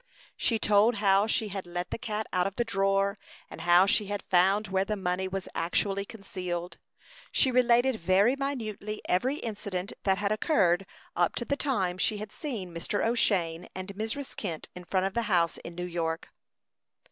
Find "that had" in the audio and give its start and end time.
10.01-10.31